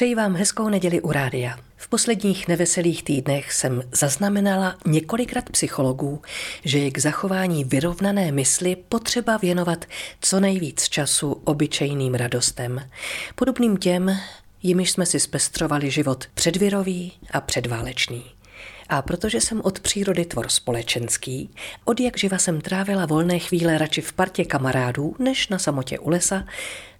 [0.00, 1.58] Přeji vám hezkou neděli u rádia.
[1.76, 6.22] V posledních neveselých týdnech jsem zaznamenala několikrát psychologů,
[6.64, 9.84] že je k zachování vyrovnané mysli potřeba věnovat
[10.20, 12.88] co nejvíc času obyčejným radostem,
[13.34, 14.16] podobným těm,
[14.62, 18.39] jimiž jsme si zpestrovali život předvirový a předválečný.
[18.92, 21.50] A protože jsem od přírody tvor společenský,
[21.84, 26.10] od jak živa jsem trávila volné chvíle radši v partě kamarádů, než na samotě u
[26.10, 26.44] lesa,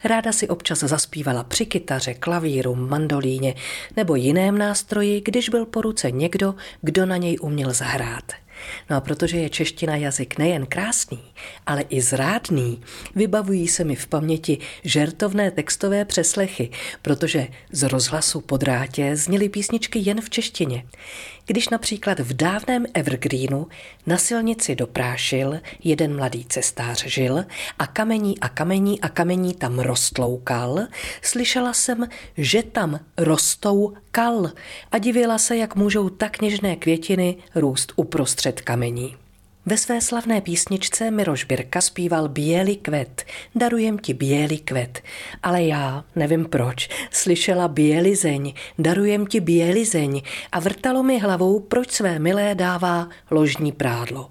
[0.04, 3.54] ráda si občas zaspívala při kytaře, klavíru, mandolíně
[3.96, 8.32] nebo jiném nástroji, když byl po ruce někdo, kdo na něj uměl zahrát.
[8.90, 11.20] No a protože je čeština jazyk nejen krásný,
[11.66, 12.80] ale i zrádný,
[13.14, 16.70] vybavují se mi v paměti žertovné textové přeslechy,
[17.02, 20.84] protože z rozhlasu po drátě zněly písničky jen v češtině.
[21.46, 23.66] Když například v dávném Evergreenu
[24.06, 27.44] na silnici doprášil, jeden mladý cestář žil
[27.78, 30.78] a kamení a kamení a kamení tam rostloukal,
[31.22, 34.50] slyšela jsem, že tam rostou kal
[34.92, 39.16] a divila se, jak můžou tak něžné květiny růst uprostřed kamení.
[39.66, 45.02] Ve své slavné písničce Miroš Birka zpíval Bělý kvet, darujem ti bělý kvet.
[45.42, 51.60] Ale já, nevím proč, slyšela Bělý zeň, darujem ti bělý zeň a vrtalo mi hlavou,
[51.60, 54.28] proč své milé dává ložní prádlo.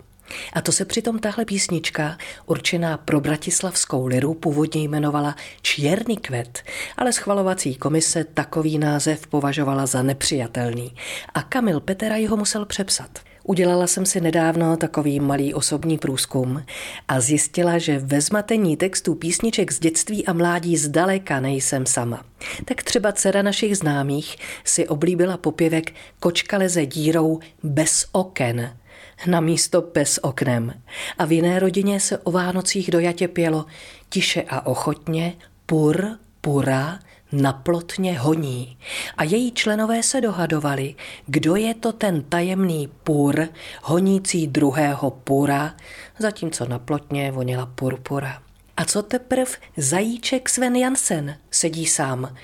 [0.53, 6.63] A to se přitom tahle písnička, určená pro bratislavskou liru, původně jmenovala Čierný kvet,
[6.97, 10.95] ale schvalovací komise takový název považovala za nepřijatelný
[11.33, 13.19] a Kamil Petera ho musel přepsat.
[13.43, 16.63] Udělala jsem si nedávno takový malý osobní průzkum
[17.07, 22.25] a zjistila, že ve zmatení textů písniček z dětství a mládí zdaleka nejsem sama.
[22.65, 28.77] Tak třeba dcera našich známých si oblíbila popěvek Kočka leze dírou bez oken
[29.27, 30.73] na místo bez oknem.
[31.17, 33.65] A v jiné rodině se o Vánocích dojatě pělo
[34.09, 35.33] tiše a ochotně,
[35.65, 36.07] pur,
[36.41, 36.99] pura,
[37.31, 38.77] naplotně honí.
[39.17, 43.47] A její členové se dohadovali, kdo je to ten tajemný pur,
[43.83, 45.75] honící druhého pura,
[46.19, 48.41] zatímco naplotně voněla purpura.
[48.77, 52.35] A co teprv zajíček Sven Jansen sedí sám.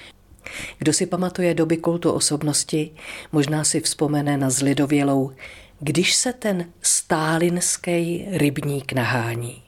[0.77, 2.91] Kdo si pamatuje doby kultu osobnosti,
[3.31, 5.31] možná si vzpomene na zlidovělou,
[5.79, 9.63] když se ten stálinský rybník nahání.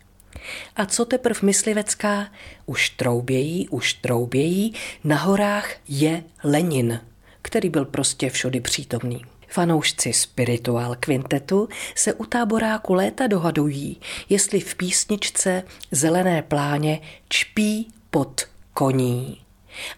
[0.75, 2.31] A co teprv myslivecká?
[2.65, 4.73] Už troubějí, už troubějí,
[5.03, 6.99] na horách je Lenin,
[7.41, 9.21] který byl prostě všudy přítomný.
[9.47, 13.97] Fanoušci spirituál kvintetu se u táboráku léta dohadují,
[14.29, 18.41] jestli v písničce Zelené pláně čpí pod
[18.73, 19.41] koní.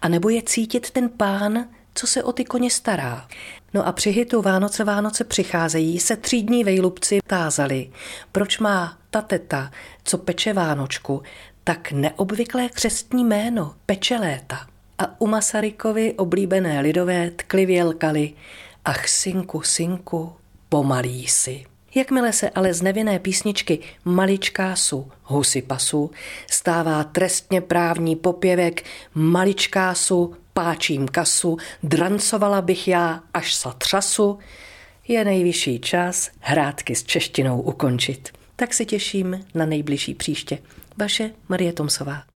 [0.01, 1.67] A nebo je cítit ten pán,
[1.99, 3.27] co se o ty koně stará.
[3.73, 7.89] No a při hitu Vánoce Vánoce přicházejí se třídní vejlubci tázali,
[8.31, 9.71] proč má ta teta,
[10.03, 11.23] co peče Vánočku,
[11.63, 14.67] tak neobvyklé křestní jméno Pečeléta.
[14.97, 18.33] A u Masarykovi oblíbené lidové tklivě lkali
[18.85, 20.33] Ach, synku, synku,
[20.69, 21.65] pomalý si.
[21.95, 26.11] Jakmile se ale z nevinné písničky Maličkásu, husy pasu,
[26.51, 28.83] stává trestně právní popěvek
[29.13, 34.39] Maličkásu, páčím kasu, drancovala bych já až sa třasu,
[35.07, 38.29] je nejvyšší čas hrátky s češtinou ukončit.
[38.55, 40.59] Tak se těším na nejbližší příště.
[40.97, 42.23] Vaše Marie Tomsová.